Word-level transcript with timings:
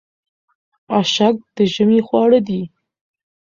اشک 0.97 1.35
د 1.55 1.57
ژمي 1.73 1.99
خواړه 2.07 2.39
دي. 2.47 2.61